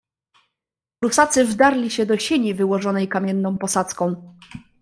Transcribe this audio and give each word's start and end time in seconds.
"Prusacy 0.99 1.45
wdarli 1.45 1.91
się 1.91 2.05
do 2.05 2.17
sieni, 2.17 2.53
wyłożonej 2.53 3.07
kamienną 3.07 3.57
posadzką." 3.57 4.35